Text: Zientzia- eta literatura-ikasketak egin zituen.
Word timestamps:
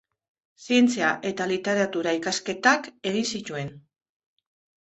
Zientzia- 0.67 1.11
eta 1.31 1.47
literatura-ikasketak 1.51 2.91
egin 3.11 3.31
zituen. 3.37 3.73